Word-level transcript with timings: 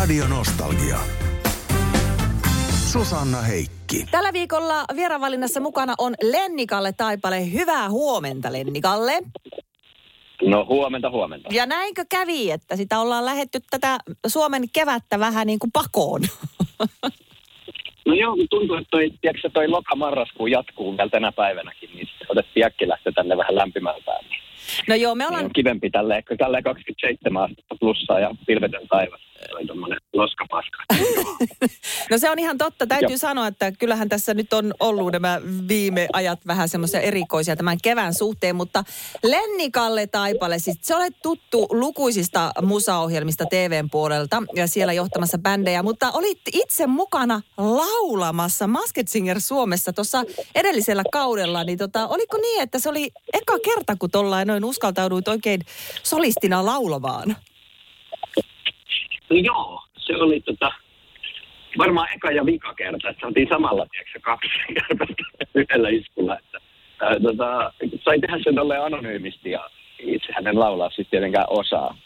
Radio 0.00 0.28
Nostalgia. 0.28 0.98
Susanna 2.92 3.40
Heikki. 3.40 4.06
Tällä 4.10 4.32
viikolla 4.32 4.84
vieravalinnassa 4.96 5.60
mukana 5.60 5.94
on 5.98 6.14
Lennikalle 6.22 6.92
Taipale. 6.92 7.52
Hyvää 7.52 7.90
huomenta 7.90 8.52
Lennikalle. 8.52 9.12
No 10.42 10.66
huomenta, 10.68 11.10
huomenta. 11.10 11.48
Ja 11.52 11.66
näinkö 11.66 12.04
kävi, 12.10 12.50
että 12.50 12.76
sitä 12.76 13.00
ollaan 13.00 13.24
lähetty 13.24 13.58
tätä 13.70 13.98
Suomen 14.26 14.62
kevättä 14.72 15.18
vähän 15.18 15.46
niin 15.46 15.58
kuin 15.58 15.72
pakoon? 15.72 16.20
No 18.06 18.14
joo, 18.14 18.36
tuntuu, 18.50 18.76
että 18.76 18.90
toi, 18.90 19.10
tiedätkö, 19.20 19.50
toi 19.50 19.68
loka-marraskuu 19.68 20.46
jatkuu 20.46 20.96
vielä 20.96 21.10
tänä 21.10 21.32
päivänäkin, 21.32 21.90
niin 21.94 22.08
otettiin 22.28 22.66
äkki 22.66 22.88
lähteä 22.88 23.12
tänne 23.12 23.36
vähän 23.36 23.54
lämpimältään. 23.54 24.24
Niin 24.24 24.40
No 24.88 24.94
joo, 24.94 25.14
me 25.14 25.24
niin 25.24 25.28
ollaan... 25.28 25.44
on 25.44 25.52
kivempi 25.52 25.90
tälleen, 25.90 26.22
tälleen 26.38 26.62
27 26.62 27.42
astetta 27.42 27.74
plussaa 27.80 28.20
ja 28.20 28.30
pilvetön 28.46 28.88
taivas. 28.88 29.29
Loskapaska. 30.12 30.78
No 32.10 32.18
se 32.18 32.30
on 32.30 32.38
ihan 32.38 32.58
totta. 32.58 32.86
Täytyy 32.86 33.08
Joo. 33.08 33.18
sanoa, 33.18 33.46
että 33.46 33.72
kyllähän 33.72 34.08
tässä 34.08 34.34
nyt 34.34 34.52
on 34.52 34.74
ollut 34.80 35.12
nämä 35.12 35.40
viime 35.68 36.08
ajat 36.12 36.46
vähän 36.46 36.68
semmoisia 36.68 37.00
erikoisia 37.00 37.56
tämän 37.56 37.78
kevään 37.82 38.14
suhteen, 38.14 38.56
mutta 38.56 38.84
Lennikalle 39.22 40.06
Taipale, 40.06 40.58
siis 40.58 40.78
se 40.82 40.96
olet 40.96 41.14
tuttu 41.22 41.66
lukuisista 41.70 42.52
musaohjelmista 42.62 43.44
TVn 43.46 43.90
puolelta 43.90 44.42
ja 44.54 44.66
siellä 44.66 44.92
johtamassa 44.92 45.38
bändejä, 45.38 45.82
mutta 45.82 46.10
olit 46.10 46.40
itse 46.52 46.86
mukana 46.86 47.40
laulamassa 47.56 48.66
Masked 48.66 49.08
Singer 49.08 49.40
Suomessa 49.40 49.92
tuossa 49.92 50.24
edellisellä 50.54 51.02
kaudella, 51.12 51.64
niin 51.64 51.78
tota, 51.78 52.08
oliko 52.08 52.36
niin, 52.36 52.62
että 52.62 52.78
se 52.78 52.88
oli 52.88 53.10
eka 53.32 53.58
kerta, 53.58 53.96
kun 53.98 54.10
tollain 54.10 54.48
noin 54.48 54.64
uskaltauduit 54.64 55.28
oikein 55.28 55.60
solistina 56.02 56.64
laulamaan? 56.66 57.36
No 59.30 59.36
joo, 59.36 59.82
se 59.96 60.16
oli 60.16 60.40
tota, 60.40 60.72
varmaan 61.78 62.08
eka 62.14 62.30
ja 62.30 62.46
vika 62.46 62.74
kerta, 62.74 63.08
että 63.08 63.20
saatiin 63.20 63.48
samalla, 63.48 63.86
tiedätkö, 63.90 64.20
kaksi 64.22 64.50
kärpästä 64.74 65.48
yhdellä 65.54 65.88
iskulla. 65.88 66.38
Että, 66.38 66.58
ää, 67.00 67.20
tota, 67.20 67.72
sai 68.04 68.20
tehdä 68.20 68.38
sen 68.44 68.54
tolleen 68.54 68.84
anonyymisti 68.84 69.50
ja 69.50 69.70
itse 69.98 70.32
hänen 70.32 70.60
laulaa 70.60 70.90
siis 70.90 71.08
tietenkään 71.10 71.46
osaa, 71.48 71.96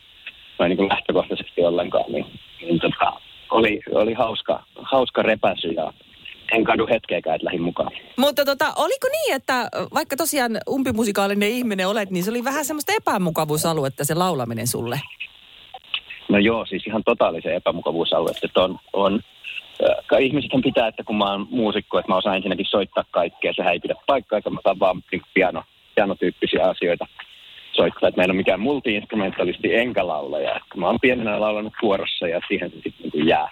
noin 0.59 0.69
niin 0.69 0.77
kuin 0.77 0.89
lähtökohtaisesti 0.89 1.65
ollenkaan, 1.65 2.13
niin, 2.13 2.27
niin 2.61 2.81
tota, 2.81 3.13
oli, 3.51 3.81
oli 3.91 4.13
hauska, 4.13 4.65
hauska 4.83 5.23
repäsy 5.23 5.69
ja 5.69 5.93
en 6.53 6.65
kadu 6.65 6.87
hetkeäkään, 6.87 7.37
että 7.37 7.45
lähdin 7.45 7.63
mukaan. 7.63 7.93
Mutta 8.17 8.45
tota, 8.45 8.73
oliko 8.77 9.09
niin, 9.09 9.37
että 9.37 9.69
vaikka 9.95 10.17
tosiaan 10.17 10.59
umpimusikaalinen 10.69 11.49
ihminen 11.49 11.89
olet, 11.89 12.11
niin 12.11 12.25
se 12.25 12.31
oli 12.31 12.45
vähän 12.45 12.65
semmoista 12.65 12.93
epämukavuusaluetta 12.93 14.05
se 14.05 14.15
laulaminen 14.15 14.67
sulle? 14.67 15.01
No 16.35 16.41
joo, 16.41 16.67
siis 16.67 16.87
ihan 16.87 17.03
totaalisen 17.05 17.55
epämukavuusalue, 17.55 18.31
että 18.43 18.63
on, 18.63 18.79
on 18.93 19.21
ihmisethän 20.21 20.63
pitää, 20.63 20.89
että 20.89 21.05
kun 21.05 21.17
mä 21.17 21.31
oon 21.31 21.47
muusikko, 21.51 21.99
että 21.99 22.13
mä 22.13 22.17
osaan 22.17 22.37
ensinnäkin 22.37 22.67
soittaa 22.67 23.05
kaikkea, 23.11 23.53
sehän 23.53 23.73
ei 23.73 23.81
pidä 23.81 23.95
paikkaa, 24.07 24.37
eikä 24.37 24.51
mä 24.51 24.59
osaan 24.65 24.81
vaan 24.81 25.03
niin 25.13 25.23
piano, 25.35 25.63
pianotyyppisiä 25.95 26.69
asioita 26.69 27.07
soittaa, 27.73 28.09
että 28.09 28.21
mä 28.21 28.25
en 28.25 28.31
ole 28.31 28.37
mikään 28.37 28.61
multi-instrumentalisti 28.61 29.75
enkä 29.75 30.07
laulaja. 30.07 30.57
Että 30.57 30.79
mä 30.79 30.87
oon 30.87 31.01
pienenä 31.01 31.41
laulanut 31.41 31.73
kuorossa 31.81 32.29
ja 32.29 32.41
siihen 32.49 32.71
se 32.71 32.77
sitten 32.77 33.11
niin 33.15 33.27
jää, 33.27 33.49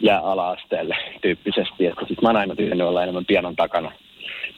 jää 0.00 0.20
ala-asteelle 0.20 0.96
tyyppisesti, 1.22 1.86
että 1.86 2.06
sit 2.08 2.22
mä 2.22 2.28
oon 2.28 2.36
aina 2.36 2.56
tykännyt 2.56 2.86
olla 2.86 3.02
enemmän 3.02 3.26
pianon 3.26 3.56
takana. 3.56 3.92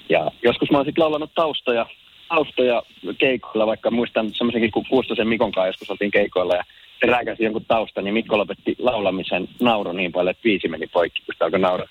Ja 0.09 0.31
joskus 0.43 0.71
mä 0.71 0.77
oon 0.77 0.87
sitten 0.87 1.03
laulanut 1.03 1.31
taustoja, 1.35 1.87
taustoja 2.29 2.83
keikoilla, 3.19 3.67
vaikka 3.67 3.91
muistan 3.91 4.35
semmoisenkin 4.35 4.71
kuin 4.71 4.87
Kuustosen 4.91 5.29
Mikon 5.29 5.53
kanssa 5.53 5.69
joskus 5.69 5.91
oltiin 5.91 6.11
keikoilla 6.11 6.55
ja 6.55 6.65
se 7.01 7.07
rääkäsi 7.07 7.45
jonkun 7.45 7.65
tausta, 7.65 8.03
niin 8.03 8.15
Mikko 8.15 8.39
lopetti 8.39 8.77
laulamisen 8.79 9.49
nauru 9.61 9.93
niin 9.93 10.13
paljon, 10.13 10.31
että 10.31 10.45
viisi 10.45 10.69
meni 10.69 10.87
poikki, 10.87 11.23
kun 11.27 11.35
sitä 11.35 11.45
alkoi 11.45 11.61
nauraa 11.61 11.89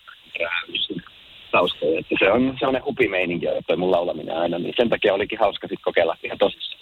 taustoja. 1.52 2.00
Että 2.00 2.16
se 2.20 2.32
on 2.32 2.56
sellainen 2.60 2.86
hupimeininki, 2.86 3.48
että 3.48 3.62
toi 3.68 3.78
mun 3.78 3.92
laulaminen 3.92 4.38
aina, 4.38 4.60
niin 4.60 4.74
sen 4.78 4.90
takia 4.90 5.14
olikin 5.14 5.40
hauska 5.40 5.68
sitten 5.68 5.84
kokeilla 5.84 6.18
ihan 6.24 6.38
tosissaan. 6.38 6.75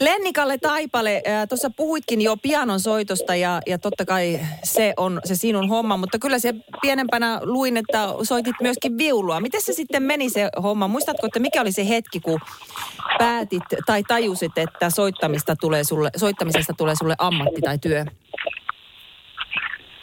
Lennikalle 0.00 0.58
Taipale, 0.58 1.22
tuossa 1.48 1.70
puhuitkin 1.76 2.20
jo 2.20 2.36
pianon 2.42 2.80
soitosta 2.80 3.34
ja, 3.34 3.60
ja 3.66 3.78
totta 3.78 4.04
kai 4.04 4.40
se 4.62 4.94
on 4.96 5.20
se 5.24 5.34
sinun 5.34 5.68
homma, 5.68 5.96
mutta 5.96 6.18
kyllä 6.18 6.38
se 6.38 6.54
pienempänä 6.82 7.40
luin, 7.42 7.76
että 7.76 8.08
soitit 8.22 8.56
myöskin 8.60 8.98
viulua. 8.98 9.40
Miten 9.40 9.62
se 9.62 9.72
sitten 9.72 10.02
meni 10.02 10.30
se 10.30 10.48
homma? 10.62 10.88
Muistatko, 10.88 11.26
että 11.26 11.40
mikä 11.40 11.60
oli 11.60 11.72
se 11.72 11.88
hetki, 11.88 12.20
kun 12.20 12.40
päätit 13.18 13.62
tai 13.86 14.02
tajusit, 14.02 14.58
että 14.58 14.90
soittamista 14.90 15.56
tulee 15.56 15.84
sulle, 15.84 16.10
soittamisesta 16.16 16.72
tulee 16.78 16.94
sulle 16.94 17.14
ammatti 17.18 17.60
tai 17.60 17.78
työ? 17.78 18.04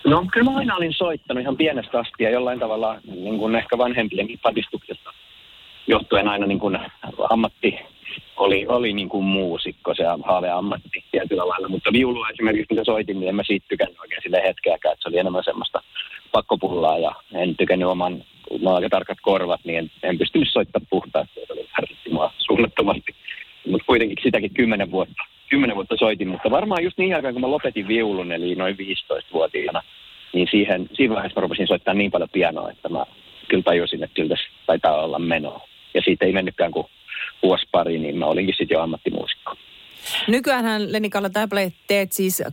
No 0.06 0.26
kyllä 0.34 0.52
mä 0.52 0.58
aina 0.58 0.76
olin 0.76 0.94
soittanut 0.94 1.42
ihan 1.42 1.58
pienestä 1.58 2.00
asti 2.00 2.24
ja 2.24 2.30
jollain 2.30 2.60
tavalla 2.60 3.02
niin 3.06 3.38
kuin 3.38 3.56
ehkä 3.56 3.78
vanhempienkin 3.78 4.40
patistuksesta 4.40 5.14
johtuen 5.88 6.28
aina 6.28 6.46
niin 6.46 6.60
kuin 6.60 6.80
ammatti 7.30 7.80
oli, 8.42 8.66
oli 8.68 8.94
niin 8.94 9.10
kuin 9.10 9.24
muusikko, 9.24 9.96
se 9.96 10.04
haave-ammatti 10.24 11.04
tietyllä 11.12 11.48
lailla. 11.48 11.70
Mutta 11.70 11.94
viulua 11.94 12.30
esimerkiksi, 12.30 12.68
mitä 12.70 12.84
soitin, 12.84 13.20
niin 13.20 13.30
en 13.30 13.36
mä 13.36 13.44
siitä 13.44 13.66
tykännyt 13.70 14.00
oikein 14.00 14.22
sille 14.22 14.42
hetkeäkään, 14.44 14.94
että 14.94 15.04
se 15.04 15.10
oli 15.10 15.18
enemmän 15.18 15.44
semmoista 15.44 15.82
pakkopullaa 16.32 16.98
ja 16.98 17.12
en 17.34 17.56
tykännyt 17.58 17.88
oman, 17.88 18.24
on 18.50 18.76
aika 18.76 18.90
tarkat 18.90 19.18
korvat, 19.22 19.62
niin 19.64 19.80
en, 19.80 19.92
en 20.04 20.18
pystynyt 20.18 20.50
soittamaan 20.52 20.88
puhtaasti, 20.90 21.40
se 21.48 21.54
oli 21.54 21.68
ärsytti 21.82 22.10
mua 22.10 22.34
suunnattomasti. 22.38 23.16
Mutta 23.68 23.86
kuitenkin 23.86 24.18
sitäkin 24.24 24.54
kymmenen 24.54 24.92
vuotta, 24.92 25.24
kymmenen 25.50 25.76
vuotta 25.76 25.96
soitin, 26.00 26.28
mutta 26.28 26.52
varmaan 26.52 26.84
just 26.84 26.98
niin 26.98 27.16
aikaan, 27.16 27.34
kun 27.34 27.42
mä 27.42 27.52
lopetin 27.52 27.88
viulun, 27.88 28.32
eli 28.32 28.56
noin 28.56 28.78
15-vuotiaana, 28.78 29.82
niin 30.34 30.48
siihen, 30.52 30.90
siinä 30.94 31.16
vaiheessa 31.16 31.40
mä 31.40 31.42
rupesin 31.42 31.68
soittaa 31.68 31.94
niin 31.94 32.12
paljon 32.12 32.30
pianoa, 32.30 32.72
että 32.72 32.90
mä 32.90 33.06
kyllä 33.48 33.64
tajusin, 33.64 34.04
että 34.04 34.16
kyllä 34.16 34.30
tässä 34.30 34.50
taitaa 34.66 35.04
olla 35.04 35.20
menoa. 35.20 35.68
Ja 35.94 36.02
siitä 36.02 36.26
ei 36.26 36.34
mennytkään 36.34 36.72
kuin 36.72 36.88
vuosi 37.44 37.68
pari, 37.72 38.00
niin 38.00 38.18
mä 38.18 38.21
olinkin 38.32 38.56
sitten 38.58 38.76
jo 38.76 38.82
ammattimuusikko. 38.82 39.56
Nykyäänhän 40.28 40.92
Lennikalle 40.92 41.30
Taipale 41.30 41.72
teet 41.88 42.12
siis 42.12 42.44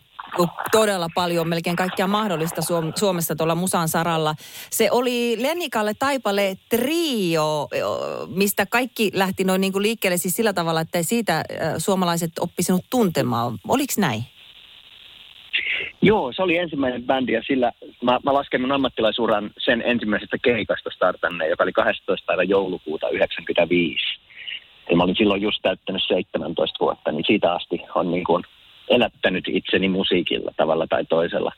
todella 0.72 1.08
paljon, 1.14 1.48
melkein 1.48 1.76
kaikkea 1.76 2.06
mahdollista 2.06 2.62
Suom- 2.62 2.92
Suomessa 2.96 3.36
tuolla 3.36 3.54
musan 3.54 3.88
saralla. 3.88 4.34
Se 4.70 4.90
oli 4.90 5.42
Lennikalle 5.42 5.94
Taipale 5.98 6.56
trio, 6.68 7.68
mistä 8.26 8.66
kaikki 8.66 9.10
lähti 9.14 9.44
noin 9.44 9.60
niin 9.60 9.72
kuin 9.72 9.82
liikkeelle 9.82 10.16
siis 10.16 10.36
sillä 10.36 10.52
tavalla, 10.52 10.80
että 10.80 11.02
siitä 11.02 11.44
suomalaiset 11.78 12.30
oppi 12.40 12.62
sinut 12.62 12.84
tuntemaan. 12.90 13.58
Oliko 13.68 13.92
näin? 13.98 14.22
Joo, 16.02 16.32
se 16.32 16.42
oli 16.42 16.56
ensimmäinen 16.56 17.02
bändi 17.02 17.32
ja 17.32 17.42
sillä 17.46 17.72
mä, 18.02 18.20
mä 18.24 18.34
lasken 18.34 18.60
mun 18.60 18.72
ammattilaisuran 18.72 19.50
sen 19.58 19.82
ensimmäisestä 19.86 20.36
keikasta 20.42 20.90
startanne, 20.94 21.48
joka 21.48 21.62
oli 21.62 21.72
12. 21.72 22.26
päivä 22.26 22.42
joulukuuta 22.42 23.08
95. 23.08 24.04
Ja 24.90 24.96
mä 24.96 25.02
olin 25.02 25.16
silloin 25.16 25.42
just 25.42 25.58
täyttänyt 25.62 26.02
17 26.08 26.76
vuotta, 26.80 27.12
niin 27.12 27.24
siitä 27.26 27.52
asti 27.52 27.80
on 27.94 28.10
niin 28.10 28.24
kuin 28.24 28.44
elättänyt 28.88 29.44
itseni 29.48 29.88
musiikilla 29.88 30.52
tavalla 30.56 30.86
tai 30.86 31.04
toisella. 31.04 31.52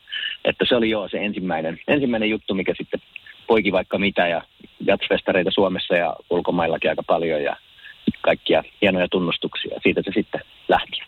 Että 0.45 0.65
se 0.69 0.75
oli 0.75 0.89
joo 0.89 1.09
se 1.09 1.17
ensimmäinen, 1.17 1.79
ensimmäinen 1.87 2.29
juttu, 2.29 2.53
mikä 2.53 2.73
sitten 2.77 3.01
poiki 3.47 3.71
vaikka 3.71 3.97
mitä 3.97 4.27
ja 4.27 4.41
jatsfestareita 4.87 5.51
Suomessa 5.51 5.95
ja 5.95 6.15
ulkomaillakin 6.29 6.89
aika 6.89 7.03
paljon 7.03 7.43
ja 7.43 7.55
kaikkia 8.21 8.63
hienoja 8.81 9.07
tunnustuksia. 9.07 9.79
Siitä 9.83 10.01
se 10.05 10.11
sitten 10.13 10.41
lähti. 10.67 11.01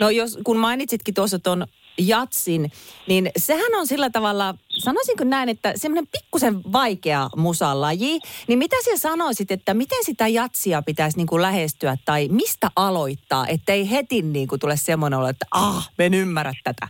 No 0.00 0.10
jos, 0.10 0.38
kun 0.44 0.56
mainitsitkin 0.56 1.14
tuossa 1.14 1.38
tuon 1.38 1.66
jatsin, 1.98 2.70
niin 3.06 3.30
sehän 3.36 3.74
on 3.74 3.86
sillä 3.86 4.10
tavalla, 4.10 4.54
sanoisinko 4.68 5.24
näin, 5.24 5.48
että 5.48 5.72
semmoinen 5.76 6.06
pikkusen 6.12 6.60
vaikea 6.72 7.28
musalaji. 7.36 8.20
Niin 8.48 8.58
mitä 8.58 8.76
sä 8.84 8.96
sanoisit, 8.96 9.50
että 9.50 9.74
miten 9.74 10.04
sitä 10.04 10.28
jatsia 10.28 10.82
pitäisi 10.82 11.16
niin 11.16 11.26
kuin 11.26 11.42
lähestyä 11.42 11.96
tai 12.04 12.28
mistä 12.30 12.70
aloittaa, 12.76 13.46
ettei 13.46 13.90
heti 13.90 14.22
niin 14.22 14.48
kuin 14.48 14.60
tule 14.60 14.76
semmoinen 14.76 15.18
olo, 15.18 15.28
että 15.28 15.46
ah, 15.50 15.90
mä 15.98 16.04
en 16.04 16.14
ymmärrä 16.14 16.52
tätä. 16.64 16.88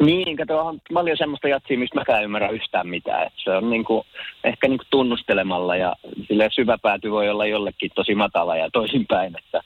Niin, 0.00 0.36
kato, 0.36 0.66
on 0.66 0.80
paljon 0.94 1.16
semmoista 1.16 1.48
jatsia, 1.48 1.78
mistä 1.78 1.98
mäkään 1.98 2.24
ymmärrä 2.24 2.48
yhtään 2.48 2.88
mitään. 2.88 3.26
Et 3.26 3.32
se 3.44 3.50
on 3.50 3.70
niinku, 3.70 4.06
ehkä 4.44 4.68
niinku 4.68 4.84
tunnustelemalla 4.90 5.76
ja 5.76 5.96
sille 6.28 6.48
syvä 6.52 6.78
pääty 6.78 7.10
voi 7.10 7.30
olla 7.30 7.46
jollekin 7.46 7.90
tosi 7.94 8.14
matala 8.14 8.56
ja 8.56 8.70
toisinpäin. 8.72 9.34
Että, 9.38 9.60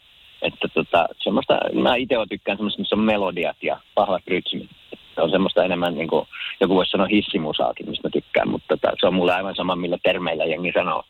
että 0.45 0.69
tota, 0.75 1.09
semmoista, 1.19 1.59
mä 1.73 1.97
itse 1.97 2.15
tykkään 2.29 2.59
semmoista, 2.59 2.81
missä 2.81 2.97
on 2.97 3.03
melodiat 3.03 3.57
ja 3.63 3.81
vahvat 3.97 4.23
rytmit. 4.27 4.71
Se 5.15 5.21
on 5.21 5.31
semmoista 5.31 5.65
enemmän, 5.65 5.95
niin 5.95 6.09
kuin 6.09 6.29
joku 6.61 6.75
voisi 6.75 6.91
sanoa 6.91 7.07
hissimusaakin, 7.07 7.89
mistä 7.89 8.09
mä 8.09 8.11
tykkään, 8.11 8.49
mutta 8.49 8.77
tota, 8.77 8.97
se 9.01 9.07
on 9.07 9.15
mulle 9.15 9.35
aivan 9.35 9.55
sama, 9.55 9.77
millä 9.77 9.99
termeillä 10.03 10.45
jengi 10.45 10.73
sanoo. 10.73 11.03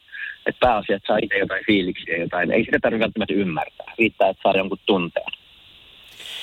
Että 0.47 0.67
pääasia, 0.67 0.97
että 0.97 1.07
saa 1.07 1.19
itse 1.23 1.39
jotain 1.39 1.65
fiiliksiä, 1.67 2.17
jotain. 2.17 2.53
Ei 2.53 2.65
sitä 2.65 2.79
tarvitse 2.83 3.05
välttämättä 3.05 3.35
ymmärtää. 3.35 3.93
Riittää, 3.99 4.29
että 4.29 4.43
saa 4.43 4.57
jonkun 4.57 4.79
tunteen. 4.87 5.33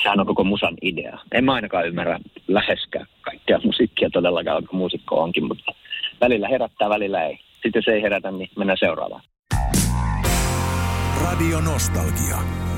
Sehän 0.03 0.19
on 0.19 0.25
koko 0.25 0.43
musan 0.43 0.77
idea. 0.81 1.17
En 1.31 1.43
mä 1.45 1.53
ainakaan 1.53 1.87
ymmärrä 1.87 2.19
läheskään 2.47 3.05
kaikkea 3.21 3.59
musiikkia 3.63 4.09
todellakaan, 4.09 4.55
vaikka 4.55 4.77
muusikko 4.77 5.21
onkin, 5.21 5.47
mutta 5.47 5.71
välillä 6.21 6.47
herättää, 6.47 6.89
välillä 6.89 7.23
ei. 7.23 7.39
Sitten 7.53 7.71
jos 7.75 7.87
ei 7.87 8.01
herätä, 8.01 8.31
niin 8.31 8.49
mennään 8.57 8.77
seuraavaan. 8.77 9.21
Radio 11.23 11.59
Nostalgia. 11.59 12.70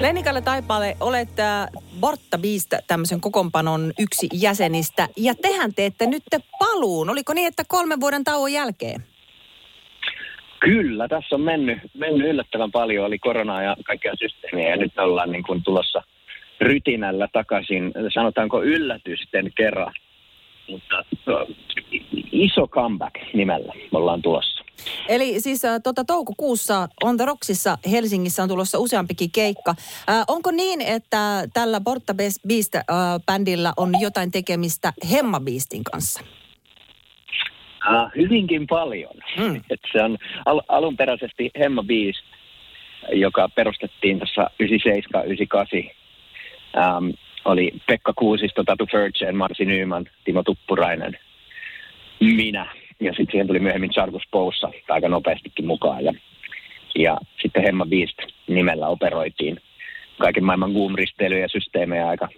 Lennikalle 0.00 0.42
Taipale, 0.42 0.96
olet 1.00 1.40
äh, 1.40 1.68
Bortta 2.00 2.38
Beast 2.38 2.74
tämmöisen 2.86 3.20
kokoonpanon 3.20 3.92
yksi 3.98 4.28
jäsenistä. 4.32 5.08
Ja 5.16 5.34
tehän 5.42 5.74
teette 5.74 6.06
nyt 6.06 6.22
paluun. 6.58 7.10
Oliko 7.10 7.34
niin, 7.34 7.48
että 7.48 7.62
kolmen 7.68 8.00
vuoden 8.00 8.24
tauon 8.24 8.52
jälkeen? 8.52 9.04
Kyllä, 10.60 11.08
tässä 11.08 11.34
on 11.34 11.40
mennyt, 11.40 11.78
mennyt 11.94 12.28
yllättävän 12.28 12.72
paljon. 12.72 13.06
Oli 13.06 13.18
koronaa 13.18 13.62
ja 13.62 13.76
kaikkea 13.84 14.12
systeemiä 14.18 14.70
ja 14.70 14.76
nyt 14.76 14.98
ollaan 14.98 15.32
niin 15.32 15.44
kuin 15.44 15.62
tulossa 15.62 16.02
rytinällä 16.60 17.28
takaisin, 17.32 17.92
sanotaanko 18.14 18.62
yllätysten 18.62 19.52
kerran. 19.56 19.94
Mutta 20.68 21.04
iso 22.32 22.66
comeback 22.66 23.14
nimellä 23.34 23.72
me 23.92 23.98
ollaan 23.98 24.22
tulossa. 24.22 24.53
Eli 25.08 25.40
siis 25.40 25.64
äh, 25.64 25.80
tota, 25.82 26.04
toukokuussa 26.04 26.88
On 27.02 27.16
The 27.16 27.24
Rocksissa 27.24 27.78
Helsingissä 27.90 28.42
on 28.42 28.48
tulossa 28.48 28.78
useampikin 28.78 29.30
keikka. 29.30 29.74
Äh, 30.10 30.24
onko 30.28 30.50
niin, 30.50 30.80
että 30.80 31.48
tällä 31.54 31.80
Porta 31.80 32.14
Beast-bändillä 32.14 33.68
äh, 33.68 33.74
on 33.76 33.92
jotain 34.00 34.30
tekemistä 34.30 34.92
Hemma 35.12 35.40
Beastin 35.40 35.84
kanssa? 35.84 36.20
Uh, 37.90 38.10
hyvinkin 38.16 38.66
paljon. 38.66 39.14
Mm. 39.38 39.56
Et 39.70 39.80
se 39.92 40.02
on 40.02 40.18
al- 40.46 40.62
alunperäisesti 40.68 41.50
Hemma 41.58 41.82
Beast, 41.82 42.24
joka 43.12 43.48
perustettiin 43.48 44.18
tuossa 44.18 44.50
97-98. 44.62 45.94
Um, 46.98 47.12
oli 47.44 47.72
Pekka 47.86 48.12
Kuusisto, 48.12 48.64
Tatu 48.64 48.86
Fergen, 48.92 49.36
Marsi 49.36 49.64
Nyman, 49.64 50.06
Timo 50.24 50.42
Tuppurainen, 50.42 51.18
minä. 52.20 52.83
Ja 53.04 53.12
sitten 53.12 53.30
siihen 53.30 53.46
tuli 53.46 53.58
myöhemmin 53.58 53.90
Chargus 53.90 54.22
Poussa 54.30 54.70
aika 54.88 55.08
nopeastikin 55.08 55.66
mukaan. 55.66 56.04
Ja, 56.04 56.12
ja 56.94 57.18
sitten 57.42 57.62
Hemma 57.62 57.86
Beast 57.86 58.18
nimellä 58.46 58.88
operoitiin 58.88 59.60
kaiken 60.18 60.44
maailman 60.44 60.72
boom 60.72 60.94
ja 61.40 61.48
systeemejä 61.48 62.08
aika 62.08 62.28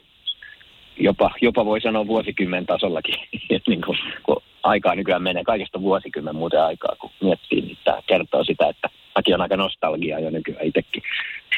jopa, 0.99 1.31
jopa 1.41 1.65
voi 1.65 1.81
sanoa 1.81 2.07
vuosikymmen 2.07 2.67
tasollakin. 2.67 3.15
niin 3.69 3.81
kun, 3.87 3.97
kun 4.23 4.43
aikaa 4.63 4.95
nykyään 4.95 5.23
menee, 5.23 5.45
kaikesta 5.45 5.81
vuosikymmen 5.81 6.37
muuten 6.37 6.63
aikaa, 6.63 6.97
kun 7.01 7.11
miettii, 7.21 7.61
niin 7.61 7.79
tämä 7.85 8.03
kertoo 8.07 8.45
sitä, 8.45 8.69
että 8.69 8.89
mäkin 9.17 9.35
on 9.35 9.41
aika 9.41 9.57
nostalgia 9.57 10.21
jo 10.21 10.31
nykyään 10.31 10.67
itsekin. 10.67 11.03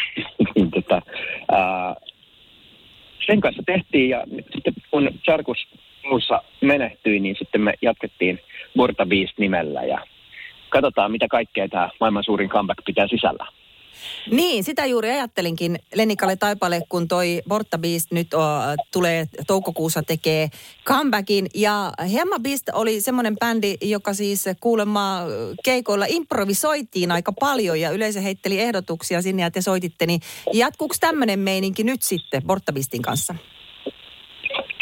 niin, 0.54 0.70
tota, 0.70 1.02
ää, 1.52 1.94
sen 3.26 3.40
kanssa 3.40 3.62
tehtiin 3.66 4.08
ja 4.08 4.24
sitten 4.52 4.74
kun 4.90 5.10
Charkus 5.24 5.68
muussa 6.04 6.42
menehtyi, 6.60 7.20
niin 7.20 7.36
sitten 7.38 7.60
me 7.60 7.74
jatkettiin 7.82 8.40
Borta 8.78 9.06
Beast 9.06 9.38
nimellä 9.38 9.82
ja 9.82 9.98
katsotaan, 10.68 11.12
mitä 11.12 11.26
kaikkea 11.30 11.68
tämä 11.68 11.90
maailman 12.00 12.24
suurin 12.24 12.48
comeback 12.48 12.84
pitää 12.86 13.08
sisällä. 13.08 13.46
Niin, 14.30 14.64
sitä 14.64 14.86
juuri 14.86 15.10
ajattelinkin 15.10 15.78
Lenikalle 15.94 16.36
Taipale, 16.36 16.82
kun 16.88 17.08
toi 17.08 17.42
Borta 17.48 17.78
Beast 17.78 18.12
nyt 18.12 18.34
o, 18.34 18.40
tulee 18.92 19.26
toukokuussa 19.46 20.02
tekee 20.02 20.48
comebackin. 20.84 21.46
Ja 21.54 21.92
Hemma 22.14 22.38
Beast 22.38 22.68
oli 22.72 23.00
semmoinen 23.00 23.36
bändi, 23.38 23.74
joka 23.82 24.14
siis 24.14 24.44
kuulemma 24.60 25.20
keikoilla 25.64 26.06
improvisoitiin 26.08 27.12
aika 27.12 27.32
paljon 27.40 27.80
ja 27.80 27.90
yleisö 27.90 28.20
heitteli 28.20 28.60
ehdotuksia 28.60 29.22
sinne 29.22 29.42
ja 29.42 29.50
te 29.50 29.60
soititte. 29.60 30.06
Niin 30.06 30.20
jatkuuko 30.52 30.94
tämmöinen 31.00 31.38
meininki 31.38 31.84
nyt 31.84 32.02
sitten 32.02 32.42
Borta 32.46 32.72
Beastin 32.72 33.02
kanssa? 33.02 33.34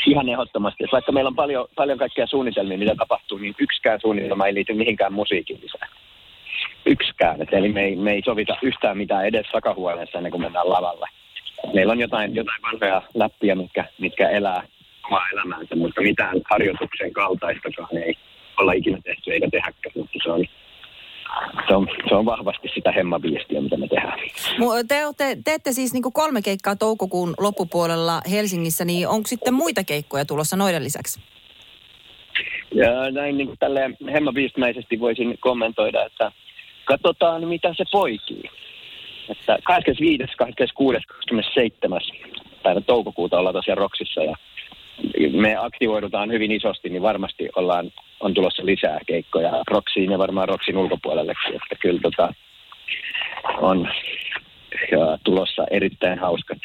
Ihan 0.07 0.29
ehdottomasti. 0.29 0.85
Vaikka 0.93 1.13
meillä 1.13 1.29
on 1.29 1.37
paljon, 1.37 1.69
paljon 1.75 1.99
kaikkia 1.99 2.27
suunnitelmia, 2.27 2.79
mitä 2.79 2.95
tapahtuu, 2.95 3.39
niin 3.39 3.55
yksikään 3.59 4.01
suunnitelma 4.01 4.47
ei 4.47 4.55
liity 4.55 4.75
mihinkään 4.75 5.13
musiikilliseen 5.13 5.89
yksikään. 6.87 7.43
Et 7.43 7.53
eli 7.53 7.73
me 7.73 7.85
ei, 7.85 7.97
me 7.97 8.13
ei 8.13 8.23
sovita 8.25 8.57
yhtään 8.63 8.99
mitään 8.99 9.27
edes 9.27 9.47
takahuoneessa 9.53 10.19
ennen 10.19 10.31
kuin 10.31 10.43
mennään 10.43 10.69
lavalle. 10.69 11.09
Meillä 11.75 11.93
on 11.93 12.01
jotain, 12.01 12.35
jotain 12.35 12.63
vanhoja 12.63 13.03
läppiä, 13.15 13.55
mitkä, 13.55 13.85
mitkä 13.99 14.29
elää 14.29 14.63
omaa 15.07 15.27
elämäänsä, 15.33 15.77
mutta 15.77 16.01
mitään 16.01 16.41
harjoituksen 16.51 17.13
kaltaistakaan 17.13 17.97
ei 17.97 18.15
olla 18.59 18.73
ikinä 18.73 18.99
tehty 19.05 19.33
eikä 19.33 19.49
tehäkään. 19.51 19.93
Mutta 19.95 20.19
se 20.23 20.31
on, 20.31 20.45
se 21.69 21.75
on, 21.75 21.89
se 22.09 22.15
on 22.15 22.25
vahvasti 22.25 22.69
sitä 22.75 22.93
hemmabiistiä, 22.93 23.61
mitä 23.61 23.77
me 23.77 23.89
tehdään. 23.89 24.19
Te 24.89 25.05
te 25.17 25.37
teette 25.45 25.73
siis 25.73 25.93
niin 25.93 26.03
kolme 26.13 26.43
keikkaa 26.43 26.77
toukokuun 26.77 27.35
loppupuolella 27.39 28.21
Helsingissä, 28.31 28.85
niin 28.85 29.09
onko 29.09 29.27
sitten 29.27 29.55
muita 29.55 29.85
keikkoja 29.85 30.25
tulossa 30.25 30.57
noiden 30.57 30.85
lisäksi? 30.85 31.21
Ja 32.75 33.11
näin 33.11 33.39
niin 33.39 33.57
tälle 33.59 33.91
voisin 35.01 35.39
kommentoida, 35.41 36.05
että 36.05 36.33
katsotaan 36.85 37.49
mitä 37.49 37.75
se 37.77 37.85
poikii. 37.93 38.43
Että 39.29 39.59
25., 39.65 40.37
26., 40.37 40.99
27. 41.07 42.01
päivä 42.63 42.81
toukokuuta 42.81 43.39
ollaan 43.39 43.55
tosiaan 43.55 43.79
Roksissa 43.79 44.23
ja 44.23 44.37
me 45.33 45.57
aktivoidutaan 45.57 46.33
hyvin 46.33 46.53
isosti, 46.53 46.89
niin 46.89 47.03
varmasti 47.03 47.49
ollaan, 47.57 47.93
on 48.27 48.35
tulossa 48.35 48.67
lisää 48.67 48.99
keikkoja 49.07 49.63
Roksiin 49.71 50.13
ja 50.13 50.19
varmaan 50.19 50.49
Roksin 50.49 50.77
ulkopuolellekin. 50.77 51.55
Että 51.55 51.75
kyllä 51.81 52.01
tota, 52.03 52.35
on 53.59 53.89
ja 54.93 55.19
tulossa 55.25 55.67
erittäin 55.71 56.19
hauskat 56.19 56.59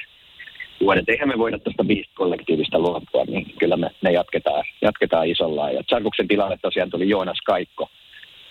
vuodet. 0.82 1.10
Eihän 1.10 1.28
me 1.28 1.38
voida 1.38 1.60
tuosta 1.60 1.86
kollektiivista 2.14 2.80
luopua, 2.80 3.24
niin 3.28 3.54
kyllä 3.60 3.78
me, 3.78 3.90
me 4.02 4.12
jatketaan, 4.12 4.64
jatketaan 4.82 5.28
isolla. 5.28 5.72
Ja 5.72 5.84
Charkuksen 5.84 6.28
tilalle 6.28 6.58
tosiaan 6.62 6.90
tuli 6.90 7.10
Joonas 7.10 7.42
Kaikko, 7.46 7.90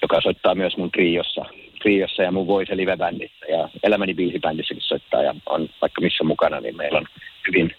joka 0.03 0.21
soittaa 0.21 0.55
myös 0.55 0.77
mun 0.77 0.91
triossa, 0.91 1.45
triossa 1.83 2.23
ja 2.23 2.33
mun 2.33 2.47
Voice 2.47 2.77
Live-bändissä 2.77 3.47
ja 3.49 3.69
Elämäni 3.83 4.15
biisibändissäkin 4.15 4.83
soittaa 4.83 5.23
ja 5.23 5.35
on 5.47 5.69
vaikka 5.81 6.01
missä 6.01 6.25
mukana, 6.25 6.61
niin 6.61 6.77
meillä 6.77 6.99
on 6.99 7.07
hyvin, 7.49 7.71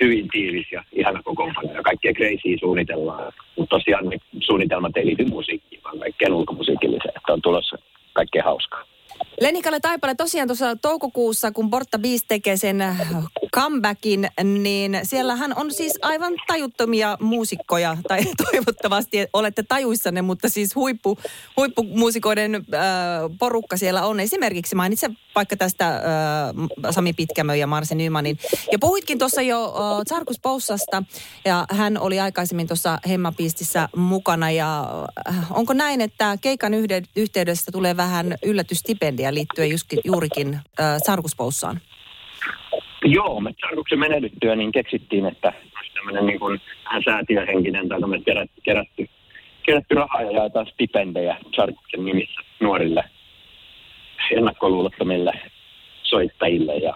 hyvin 0.00 0.28
tiivis 0.32 0.72
ja 0.72 0.84
ihana 0.92 1.22
kokoonpano 1.22 1.72
ja 1.72 1.82
kaikkea 1.82 2.12
crazy 2.12 2.58
suunnitellaan. 2.60 3.32
Mutta 3.56 3.76
tosiaan 3.76 4.08
ne 4.08 4.18
suunnitelmat 4.58 4.96
ei 4.96 5.06
liity 5.06 5.24
musiikkiin, 5.24 5.82
vaan 5.84 5.98
kaikkeen 5.98 6.32
ulkomusiikilliseen, 6.32 7.14
että 7.16 7.32
on 7.32 7.42
tulossa 7.42 7.78
kaikkea 8.12 8.44
hauskaa. 8.44 8.84
Lenikalle 9.40 9.80
Taipale, 9.80 10.14
tosiaan 10.14 10.48
tuossa 10.48 10.76
toukokuussa, 10.76 11.52
kun 11.52 11.70
Porta 11.70 11.98
Beast 11.98 12.24
tekee 12.28 12.56
sen 12.56 12.78
comebackin, 13.54 14.28
niin 14.44 15.00
siellähän 15.02 15.52
on 15.56 15.72
siis 15.72 15.98
aivan 16.02 16.34
tajuttomia 16.46 17.16
muusikkoja, 17.20 17.96
tai 18.08 18.20
toivottavasti 18.50 19.26
olette 19.32 19.62
tajuissanne, 19.62 20.22
mutta 20.22 20.48
siis 20.48 20.74
huippu, 20.74 21.18
huippumuusikoiden 21.56 22.54
äh, 22.54 22.60
porukka 23.38 23.76
siellä 23.76 24.06
on. 24.06 24.20
Esimerkiksi 24.20 24.74
mainitsen 24.74 25.18
vaikka 25.34 25.56
tästä 25.56 25.88
äh, 25.88 26.02
Sami 26.90 27.12
Pitkämö 27.12 27.56
ja 27.56 27.66
Marsi 27.66 27.94
Nymanin. 27.94 28.38
Ja 28.72 28.78
puhuitkin 28.78 29.18
tuossa 29.18 29.42
jo 29.42 29.64
äh, 29.64 30.04
Tsarkus 30.04 30.40
Poussasta, 30.42 31.02
ja 31.44 31.66
hän 31.70 31.98
oli 31.98 32.20
aikaisemmin 32.20 32.66
tuossa 32.66 32.98
Hemmapistissä 33.08 33.88
mukana, 33.96 34.50
ja 34.50 34.84
äh, 35.28 35.52
onko 35.52 35.72
näin, 35.72 36.00
että 36.00 36.38
keikan 36.40 36.72
yhteydessä 37.16 37.72
tulee 37.72 37.96
vähän 37.96 38.34
yllätystipendiä 38.42 39.34
liittyen 39.34 39.70
juurikin 40.04 40.54
äh, 40.54 41.00
Tsarkus 41.02 41.36
Poussaan? 41.36 41.80
Joo, 43.10 43.40
me 43.40 43.54
Sarkuksen 43.60 43.98
menetyttyä 43.98 44.56
niin 44.56 44.72
keksittiin, 44.72 45.26
että 45.26 45.52
olisi 45.76 45.94
tämmöinen 45.94 46.26
niin 46.26 46.40
kuin 46.40 46.60
vähän 46.84 47.02
säätiöhenkinen 47.04 47.88
tai 47.88 48.00
tämmöinen 48.00 48.24
kerätty, 48.24 48.60
kerätty, 48.62 49.08
kerätty 49.62 49.94
rahaa 49.94 50.22
ja 50.22 50.30
jaetaan 50.30 50.66
stipendejä 50.66 51.36
Sarkuksen 51.56 52.04
nimissä 52.04 52.40
nuorille 52.60 53.04
ennakkoluulottomille 54.36 55.32
soittajille 56.02 56.76
ja 56.76 56.94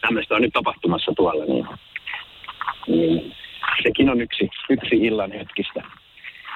tämmöistä 0.00 0.34
on 0.34 0.42
nyt 0.42 0.52
tapahtumassa 0.52 1.12
tuolla, 1.16 1.44
niin, 1.44 1.66
niin 2.86 3.34
sekin 3.82 4.10
on 4.10 4.20
yksi, 4.20 4.48
yksi 4.70 4.96
illan 4.96 5.32
hetkistä, 5.32 5.82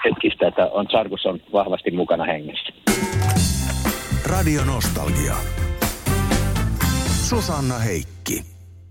hetkistä 0.05 0.49
että 0.49 0.67
on 0.67 0.87
Sarkus 0.93 1.27
on 1.27 1.41
vahvasti 1.53 1.91
mukana 1.91 2.25
hengessä. 2.25 2.73
Radio 4.27 4.65
Nostalgia. 4.65 5.35
Susanna 7.29 7.79
Heikki. 7.79 8.14